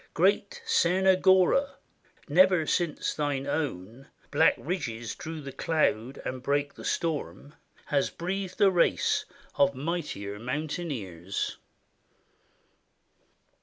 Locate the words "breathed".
8.09-8.59